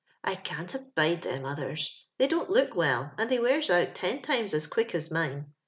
[0.23, 4.55] I can't abide them othen; they don't look well, and thoy wears out ten times
[4.55, 5.53] as quick as mine.